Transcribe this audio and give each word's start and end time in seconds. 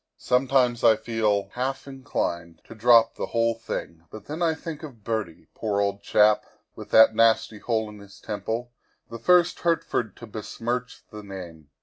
Some 0.17 0.47
times 0.47 0.83
I 0.83 0.95
feel 0.95 1.49
half 1.49 1.85
inclined 1.87 2.61
to 2.63 2.73
drop 2.73 3.13
the 3.13 3.27
whole 3.27 3.53
thing, 3.53 3.67
man 3.67 3.77
hunting 3.77 3.85
is 3.85 3.99
not 3.99 3.99
to 3.99 4.01
my 4.01 4.07
taste, 4.07 4.09
but 4.09 4.25
then 4.25 4.41
I 4.41 4.53
think 4.55 4.81
of 4.81 5.03
Bertie, 5.03 5.47
poor 5.53 5.79
old 5.79 6.01
chap, 6.01 6.45
with 6.75 6.89
that 6.89 7.13
nasty 7.13 7.59
hole 7.59 7.87
in 7.87 7.99
his 7.99 8.19
temple 8.19 8.71
the 9.11 9.19
first 9.19 9.59
Hertford 9.59 10.15
to 10.15 10.25
be 10.25 10.41
smirch 10.41 11.03
the 11.11 11.21
name. 11.21 11.69